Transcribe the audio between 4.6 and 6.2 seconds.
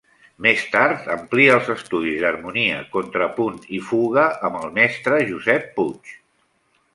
el mestre Josep Puig.